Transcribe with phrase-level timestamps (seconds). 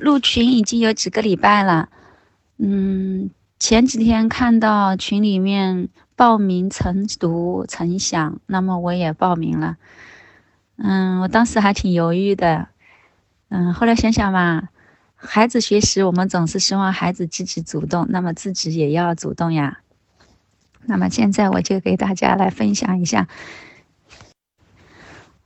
[0.00, 1.88] 入群已经有几个礼拜了，
[2.58, 9.76] 嗯，前几天看到群里面报名晨读晨想，那么我也报名了。
[10.76, 12.68] 嗯，我当时还挺犹豫的，
[13.48, 14.68] 嗯，后来想想吧，
[15.16, 19.80] 孩子学习，我们总是希望孩子积极主动，那么自己也要主动呀。
[20.86, 23.28] 那么现在我就给大家来分享一下。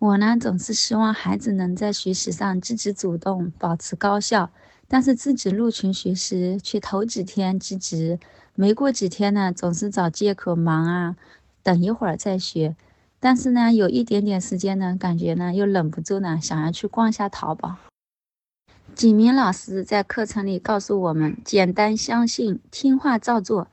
[0.02, 4.50] 我呢，总是希望孩子能在学习上积极主动，保持高效。
[4.88, 8.18] 但是自己入群学习，却头几天积极，
[8.56, 11.16] 没过几天呢，总是找借口忙啊，
[11.62, 12.74] 等一会儿再学。
[13.20, 17.76] 但是呢，有一点点时间呢，感觉呢又忍不住呢，想要去逛下淘宝。
[18.96, 23.68] 景明老师在课程里告诉我们：简单相信，听话照做。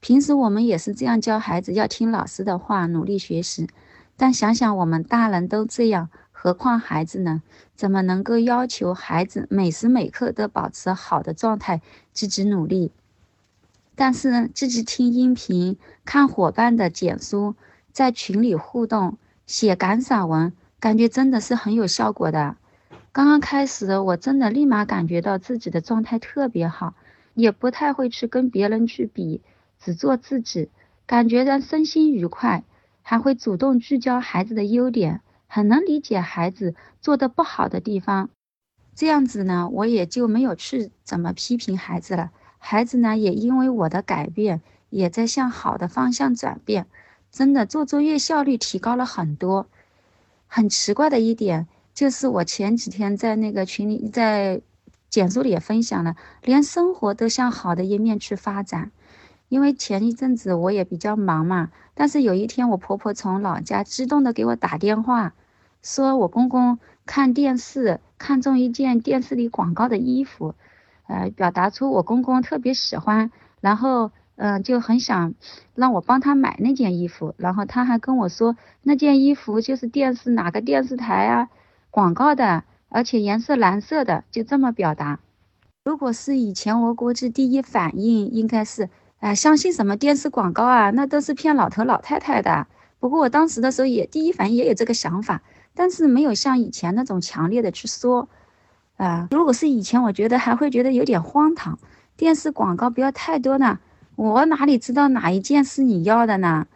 [0.00, 3.68] 平时我们也是这样教孩子，要听老师的话，努力学习。
[4.16, 7.42] 但想想我们大人都这样，何况孩子呢？
[7.74, 12.90] 怎么能够要求孩子每时每刻都保持好的状态，积极努力？
[13.94, 17.54] 但是呢积极听音频、看伙伴的简书、
[17.92, 22.56] 在群里互动、写感赏文，感觉真的是很有效果的。
[23.12, 26.94] 刚刚开始，我真的立马感觉到自己的状态特别好，
[27.34, 29.40] 也不太会去跟别人去比，
[29.78, 30.70] 只做自己，
[31.06, 32.64] 感觉到身心愉快。
[33.08, 38.30] 还会主动聚焦孩子的优点，很能理解孩子做的不好的地方，
[38.96, 42.32] 这样子呢，我也就没有去怎么批评孩子了。
[42.58, 46.88] 孩子呢，也因为我的改变，也在向好的方向转变，
[47.30, 49.68] 真的做作业效率提高了很多。
[50.48, 54.60] 很奇怪的一点就是，我前几天在那个群里，在
[55.08, 58.90] 简书里也分享了，连生活都向好的一面去发展。
[59.48, 65.34] 因为前一阵子我也比较忙嘛，但是有一天我婆婆从老家激动的给我打电话，
[65.82, 70.56] 说我公公看电视看中一件电视里广告的衣服，
[71.06, 73.30] 呃，表达出我公公特别喜欢，
[73.60, 75.34] 然后嗯就很想
[75.76, 81.48] 让我帮他买那件衣服，然后他还跟我说那件衣服就是电视哪个电视台啊
[81.92, 85.20] 广告的，而且颜色蓝色的，就这么表达。
[85.84, 88.90] 如果是以前我估计第一反应应该是。
[89.26, 90.90] 哎，相信什么电视广告啊？
[90.90, 92.68] 那都是骗老头老太太的。
[93.00, 95.42] 不过我当时的时候也第一反应也有这个想法，
[95.74, 98.28] 但是没有像以前那种强烈的去说。
[98.98, 101.76] 啊，如果是以前，我觉得还会觉得有点荒唐。
[102.16, 103.80] 电视广告不要太多呢，
[104.14, 106.68] 我哪里知道哪一件是你要的呢？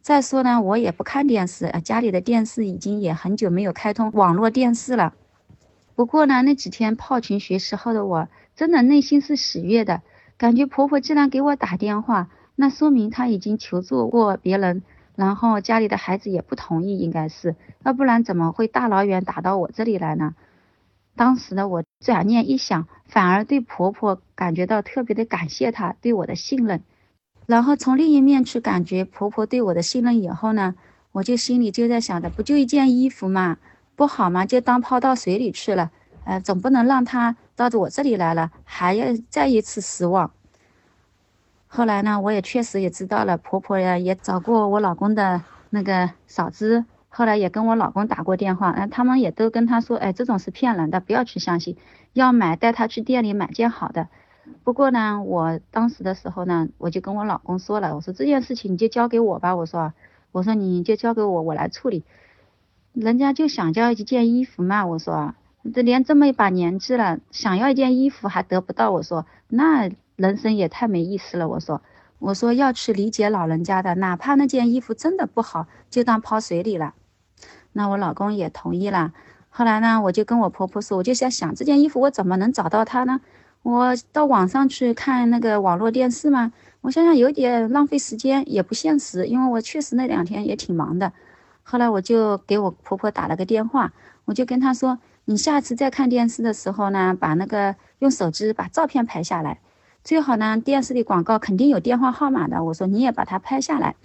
[0.00, 5.12] 再说呢，我也不看电视，家里的电视已经也很久没有开通网络电视了。
[5.96, 10.02] 不过呢，那几天泡群学习后的我，真的内心是喜悦的。
[10.38, 14.82] 感觉婆婆既然给我打电话，那说明她已经求助过别人，
[15.14, 20.34] 然后家里的孩子也不同意，应该是，要不然怎么会大老远打到我这里来呢？
[21.14, 26.82] 当时的我转念一想，反而对婆婆感觉到特别的感谢她对我的信任，
[27.46, 30.74] 然后从另一面去感觉婆婆对我的信任以后呢，
[31.12, 33.56] 我就心里就在想着，不就一件衣服嘛，
[33.94, 35.90] 不好嘛，就当抛到水里去了。
[36.24, 40.30] 呃，总不能让他到我这里来了，还要再一次失望。
[41.66, 51.76] 后来呢，我也确实也知道了，婆婆呀也找过我老公的那个嫂子，后来也跟我老公打过电话，嗯，他们也都跟他说，哎，这种是骗人的，不要去相信，
[52.12, 54.08] 要买带他去店里买件好的。
[54.62, 59.92] 不过呢，我当时的时候呢，我就跟我老公说了，我说这件事情你就交给我吧，我说，
[60.30, 62.04] 我说你就交给我，我来处理。
[62.92, 65.34] 人家就想要一件衣服嘛，我说。
[65.72, 71.48] 这连这么一把年纪了，想要一件衣服还得不到，我说那人生也太没意思了。
[71.48, 71.82] 我说，
[72.18, 76.94] 我说要去理解老人家的，哪怕那件衣服真的不好，就当抛水里了。
[77.72, 79.12] 那我老公也同意了。
[79.48, 83.20] 后来呢，我就跟我婆婆说，我就在想这件衣服我怎么能找到它呢？
[83.62, 86.52] 我到网上去看那个网络电视吗？
[86.82, 91.12] 我想想有点浪费时间，也不现实，因为我确实那两天也挺忙的。
[91.62, 93.92] 后来我就给我婆婆打了个电话，
[94.24, 94.98] 我就跟她说。
[95.28, 99.58] 你下次再看电视的时候呢，把那个用手机把照片拍下来，
[100.04, 102.62] 最好呢，电视里广告肯定有电话号码的。
[102.62, 103.96] 我说你也把它拍下来，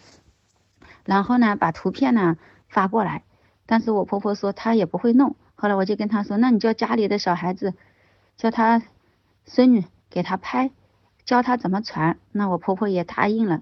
[1.05, 2.37] 然后呢，把图片呢
[2.67, 3.21] 发过来。
[3.67, 7.75] 但是我婆婆说她也不会弄，后来我就跟她说，那你叫家里的小孩子，
[8.35, 8.81] 叫他
[9.45, 10.71] 孙女给他拍，
[11.23, 12.17] 教他怎么传。
[12.31, 13.61] 那我婆婆也答应了。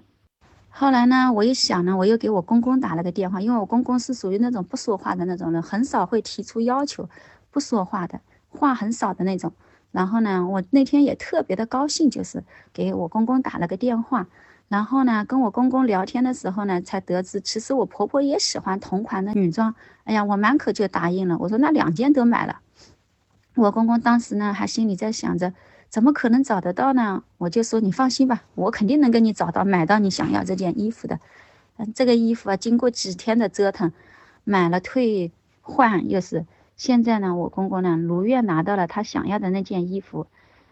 [0.70, 7.06] 后来呢，我一想呢，我又给我公公打了个电话，因为我公公是属于那种不说话的那种人，很少会提出要求。
[7.50, 9.52] 不说话的话很少的那种，
[9.92, 14.26] 然后呢，我那天也特别的高兴，就是给我公公打了个电话，
[14.68, 19.74] 然后呢，跟我公公聊天的时候呢，才得知其实我婆婆也喜欢同款的女装，
[20.04, 22.60] 哎呀，我满口就答应了，我说那两件都买了，
[23.54, 25.52] 我公公当时呢，还心里在想着，
[25.88, 27.24] 怎么可能找得到呢？
[27.38, 31.18] 我就说你放心吧，我肯定能给你找到，买到你想要这件衣服的。
[31.76, 33.92] 嗯，这个衣服啊，经过几天的折腾，
[34.44, 35.32] 买了退
[35.62, 36.46] 换又是，
[36.80, 40.26] 现在呢，我公公呢如愿拿到了他想要的那件衣服。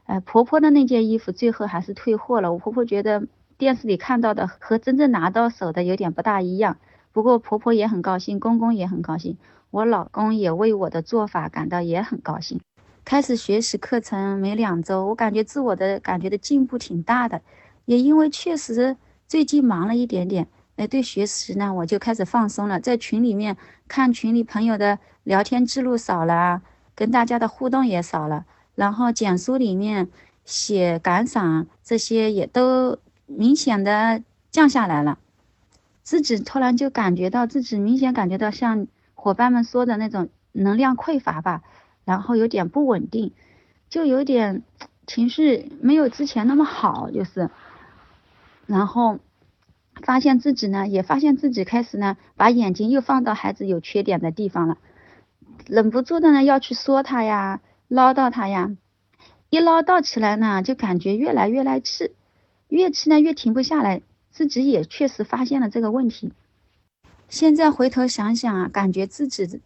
[0.06, 2.50] 呃，婆婆的那件衣服最后还是退货了。
[2.50, 3.26] 我婆婆觉得
[3.58, 6.78] 电视里看到的和真正拿到手的有点不大一样，
[7.12, 9.36] 不过婆婆也很高兴，公公也很高兴，
[9.70, 12.58] 我老公也为我的做法感到也很高兴。
[13.04, 17.42] 开始学习课程没两周，我感觉自我的感觉的进步挺大的，
[17.84, 18.96] 也因为确实
[19.26, 23.56] 最近忙了一点点，哎，对学习呢我就开始放松了，在群里面
[23.88, 26.62] 看群里朋友的聊天记录少了，
[26.94, 28.46] 跟大家的互动也少了，
[28.76, 30.08] 然后简书里面
[30.44, 34.22] 写感想这些也都明显的
[34.52, 35.18] 降下来了，
[36.04, 41.62] 自己突然就感觉到自己明显感觉到像伙伴们说的那种能量匮乏吧。
[42.04, 43.32] 然后有点不稳定，
[43.90, 44.62] 就有点
[45.06, 47.50] 情绪没有之前那么好，就是，
[48.64, 49.18] 然后
[50.02, 54.78] 发现自己呢，也发现自己开始呢，把眼睛又放到孩子有缺点的地方了，
[55.66, 58.70] 忍不住的呢要去说他呀，唠叨他呀，
[59.50, 62.12] 一唠叨起来呢，就感觉越来越来气，
[62.68, 66.32] 越气呢越停不下来，自己也确实发现了这个问题，
[67.28, 69.60] 现在回头想想啊，感觉自己。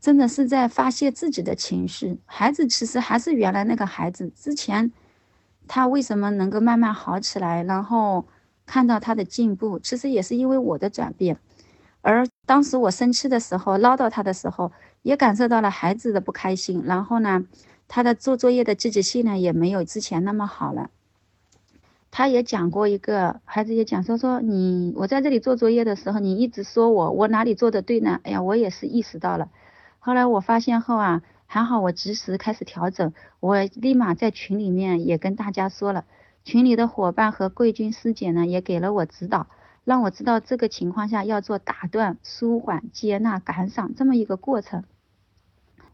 [0.00, 2.20] 真的是在发泄自己的情绪。
[2.24, 4.92] 孩子其实还是原来那个孩子，之前
[5.66, 8.24] 他为什么能够慢慢好起来，然后
[8.68, 11.38] 看到他的进步，其实也是因为我的转变。
[12.02, 14.70] 而当时我生气的时候，唠叨他的时候，
[15.02, 16.82] 也感受到了孩子的不开心。
[16.84, 17.46] 然后呢，
[17.88, 20.90] 他的做作业的积极性呢，也没有之前那么好了。
[22.10, 28.20] 他也讲过一个孩子也讲说说你，我在这里做作业的时候，你一直说我我哪里做的对呢？
[28.22, 29.48] 哎呀，我也是意识到了。
[29.98, 36.04] 后来我发现后啊，还好我及时开始调整，我立马在群里面也跟大家说了，
[36.44, 39.46] 群里的伙伴和贵军师姐呢也给了我指导，
[39.84, 44.84] 让我知道这个情况下要做打断、舒缓、接纳、感赏这么一个过程。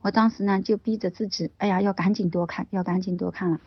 [0.03, 3.61] 我当时呢就逼着自己，哎呀，要赶紧多看，要赶紧多看了。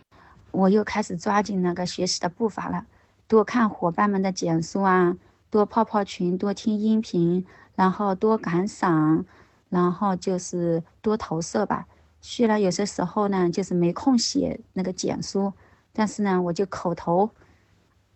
[0.52, 2.86] 我又开始抓紧那个学习的步伐了，
[3.28, 5.18] 多看伙伴们的简书啊，
[5.50, 7.46] 多泡泡群，多听音频，
[7.76, 9.26] 然后多感赏。
[9.70, 11.88] 然后就是多投射吧，
[12.22, 15.52] 虽然有些时候呢，就是没空写那个简书，
[15.98, 17.32] 但是呢，我就口头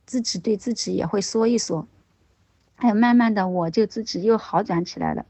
[0.06, 1.88] 自己对自己也会说一说，
[2.76, 5.26] 还有慢慢的我就自己又好转起来了。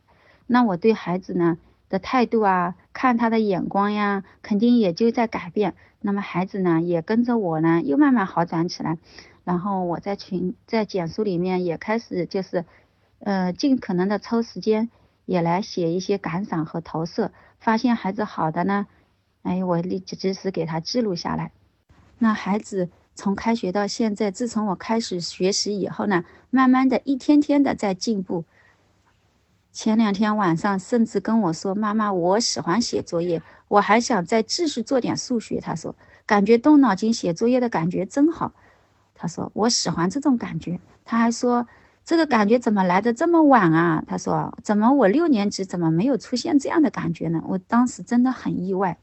[0.47, 1.57] 那我对孩子呢
[1.87, 5.75] 的态度啊，看他的眼光呀，肯定也就在改变。
[6.01, 8.97] 那么孩子呢也跟着我呢又慢慢好转起来。
[9.45, 12.65] 然后我在群在简书里面也开始就是，
[13.19, 14.89] 呃，尽可能的抽时间。
[15.25, 18.87] 也来写一些感想和投射，发现孩子好的呢，
[19.43, 21.51] 哎，我立即及时给他记录下来。
[22.23, 28.45] 那孩子从开学到现在，自从我开始学习以后呢，慢慢的一天天的在进步。
[29.71, 35.95] 前两天晚上甚至跟我说：“妈妈，我喜欢写作业，我还想再继续做点数学。”他说
[36.27, 38.53] ：“感觉动脑筋写作业的感觉真好。”
[39.15, 41.67] 他说：“我喜欢这种感觉。”他还说。
[42.03, 44.03] 这个感觉怎么来的这么晚啊？
[44.07, 48.97] 他说：“怎么我六年级怎么没有出现这样的感觉呢？”我当时真的很意外。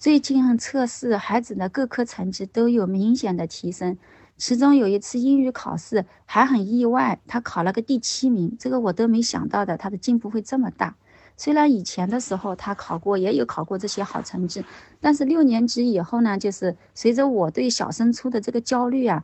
[0.00, 3.98] 最近测试孩子的各科成绩都有明显的提升，
[4.38, 10.96] 其中有一次英语考试还很意外，他考了个第七名，这个我都没想到的，他的进步会这么大。
[11.36, 14.64] 虽然以前的时候他考过，也有考过这些好成绩，
[15.02, 19.22] 但是六年级以后呢，就是随着我对小升初的这个焦虑啊。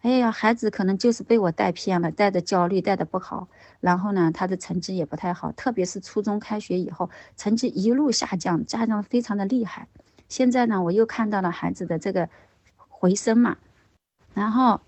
[0.00, 3.46] 哎呀，孩子可能就是被我带偏了，带的焦虑，带的不好，
[3.78, 9.86] 然后呢，他的成绩也不太好，特别是初中开学以后，成绩一路下降，下降非常的厉害。
[10.28, 12.28] 现在呢，我又看到了孩子的这个
[12.76, 13.56] 回升嘛。
[14.34, 14.80] 然后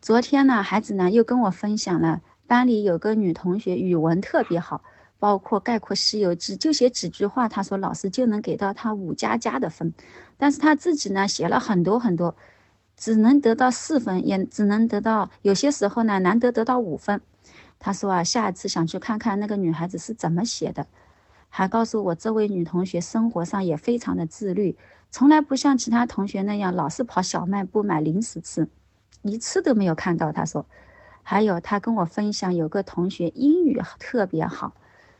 [0.00, 4.82] 昨天呢，孩子呢又跟我分享了，班里有个女同学语文特别好，
[5.18, 9.92] 包括概括《西游记》，就写几句话，他说老师就能给到他五加加的分，
[10.36, 12.34] 但是他自己呢写了很多很多。
[12.96, 17.20] 只能得到四分，也只能得到有些时候呢，难得得到五分。
[17.80, 20.86] 他说啊，下一次想去看看那个女孩子是怎么写的，
[21.56, 24.76] 还告诉我这位女同学生活上也非常的自律，
[25.12, 28.68] 从来不像其他同学那样老是跑小卖部买零食吃，
[29.22, 30.32] 一次都没有看到。
[30.32, 30.66] 她说，
[31.22, 34.74] 还有他跟我分享，有个同学英语特别好，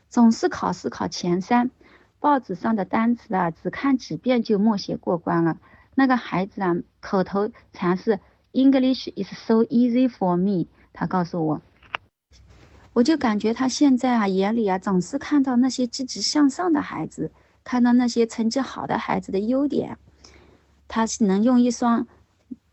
[0.09, 1.71] 总是考试考前三，
[2.19, 5.57] 报纸上的单词啊，只看几遍就默写过关了。
[5.95, 8.19] 那个孩子啊，口头禅是
[8.51, 10.67] English is so easy for me。
[10.91, 11.61] 他告诉我，
[12.95, 17.29] 我就感觉他现在啊，眼里啊，总是看到那些积极向上的孩子，
[17.61, 19.97] 看到那些成绩好的孩子的优点，
[20.87, 22.07] 他是能用一双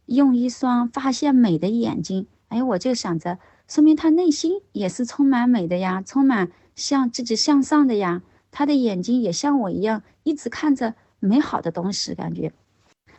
[0.06, 2.28] 用一双发现美的眼睛。
[2.46, 8.22] 哎，我就想着，说明他内心也是充满美的呀，充满向积极向上的呀。
[8.52, 12.14] 他的眼睛也像我一样，一直看着美好的东西。
[12.14, 12.52] 感觉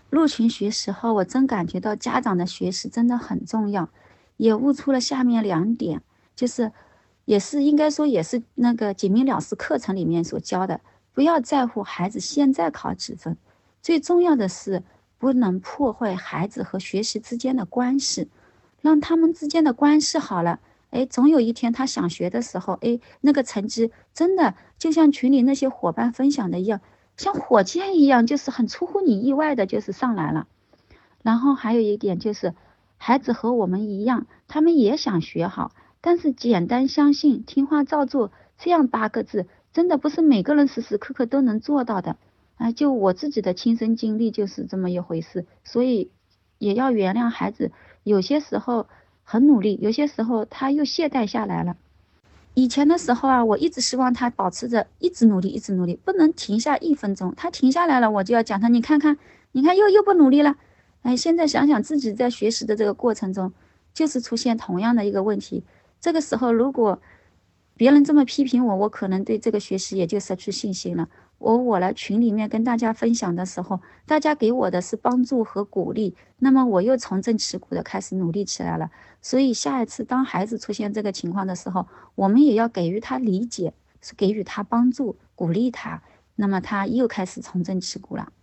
[0.10, 3.89] 入群学时后，我真感觉到家长的学识真的很重要，
[4.38, 6.01] 也悟出了下面两点，
[6.33, 6.72] 就是
[7.25, 10.81] 也是应该说也是那个简明了师课程里面所教的，
[11.13, 13.37] 不要在乎孩子现在考几分，
[13.81, 14.83] 最重要的是
[15.17, 18.29] 不能破坏孩子和学习之间的关系。
[18.81, 26.81] 让他们之间的关系好了，哎，总有一天他想学的时候，哎，那个成绩真的就像群里那些伙伴分享的一样，
[27.15, 30.47] 像火箭一样，就是很出乎你意外的，就是上来了。
[31.21, 32.53] 然后还有一点就是，
[32.97, 35.71] 孩子和我们一样，他们也想学好，
[36.05, 42.17] 但是简单相信、听话照做这样八个字，真的不是每个人时时刻刻都能做到的。
[42.57, 46.12] 啊，就我自己的亲身经历就是这么一回事，所以
[46.57, 47.72] 也要原谅孩子。
[48.03, 48.88] 有些时候
[49.24, 51.77] 很努力，有些时候他又懈怠下来了。
[52.53, 57.33] 以前的时候啊，我一直希望他保持着一直努力，一直努力，不能停下一分钟。
[57.38, 59.17] 他停下来了，我就要讲他，你看看，
[59.53, 60.57] 你看又又不努力了。
[61.03, 63.53] 哎，现在想想自己在学习的这个过程中，
[63.93, 65.63] 就是出现同样的一个问题。
[66.03, 67.01] 这个时候如果
[67.77, 71.07] 别人这么批评我，我可能对这个学习也就失去信心了。
[71.38, 78.91] 我我来群里面跟大家分享的时候，大家给我的是帮助和鼓励，那么我又重振旗鼓的开始努力起来了。
[79.22, 86.01] 所以下一次当孩子出现这个情况的时候，我们也要给予他理解，是给予他帮助，鼓励他，
[86.36, 88.33] 那么他又开始重振旗鼓了。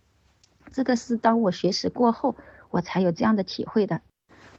[0.73, 2.35] 这个是当我学习过后，
[2.71, 4.01] 我才有这样的体会的。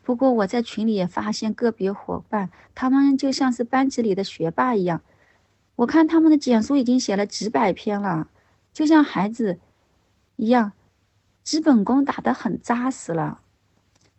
[0.03, 5.01] 不过我在群里也发现个别伙伴，他们就像是班级里的学霸一样。
[5.77, 8.29] 我看他们的简书已经写了几百篇了，
[8.73, 9.59] 就像孩子
[10.37, 10.73] 一样，
[11.43, 13.41] 基本功打得很扎实了。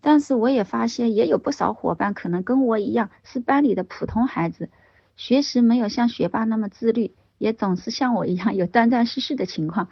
[0.02, 4.70] 但是我也发现，也有不少伙伴可能跟我一样，是班里的普通孩子，
[5.16, 9.90] 学习没有像学霸那么自律，也总是像我一样有断断续续的情况，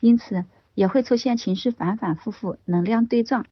[0.00, 0.44] 因此
[0.74, 3.44] 也会出现情绪反反复复、能量对撞。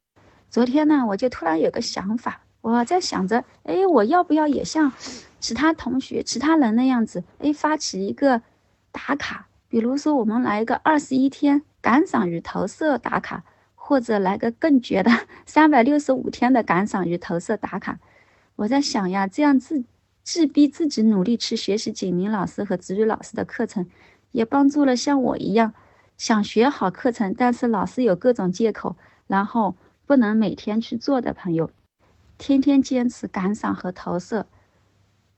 [0.51, 4.93] 昨天呢，我就突然有个想法，我在想着，哎，我要不要也像？
[5.39, 8.43] 其他同学、其他人那样子，哎，发起一个
[8.91, 13.45] 打卡，比如说我们来一个二十一天感赏与投射打卡，
[13.77, 15.11] 或者来个更绝的
[15.47, 18.01] 三百六十五天的感赏与投射打卡。
[18.57, 19.85] 我在想呀，这样自
[20.25, 23.87] 自逼自己努力去学习景明老师和子宇老师的课程，
[24.33, 25.73] 也帮助了像我一样
[26.19, 29.75] 想学好课程，但是老是有各种借口，然后
[30.11, 31.71] 不能每天去做的朋友，
[32.37, 34.45] 天天坚持感赏和投射。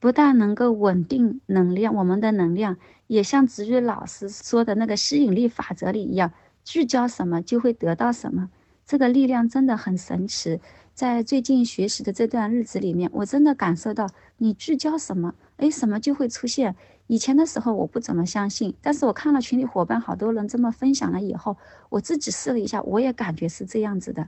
[0.01, 6.33] 不但能够稳定能量，我们的能量也像子宇老师说的那个吸引力法则里一样，
[6.65, 8.49] 聚焦什么就会得到什么。
[8.87, 10.59] 这个力量真的很神奇。
[10.95, 14.07] 在最近学习的这段日子里面，我真的感受到，
[14.39, 16.75] 你聚焦什么，哎，什么就会出现。
[17.09, 21.59] 以前的时候我不怎么相信，但是我看了群里伙伴好多人这么分享了以后，
[21.91, 24.27] 我自己试了一下，我也感觉是这样子的。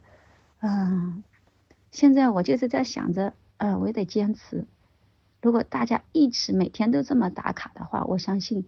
[0.66, 1.22] 嗯，
[1.90, 4.64] 现在我就是在想着，呃，我也得坚持。
[5.42, 8.64] 如果大家一起每天都这么打卡的话，我相信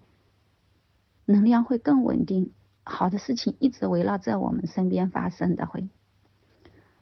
[1.25, 2.53] 能量会更稳定，
[2.85, 5.89] 好的事情一直围绕在我们身边发生的会。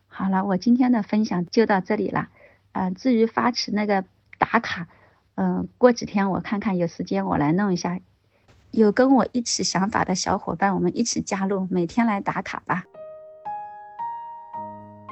[0.07, 2.29] 好了，我今天的分享就到这里了。
[2.71, 4.05] 嗯，至于发起那个
[4.39, 4.87] 打卡，
[5.35, 7.99] 嗯，过几天我看看有时间我来弄一下。
[8.71, 12.85] 有跟我一起想法的小伙伴，我们一起加入，每天来打卡吧。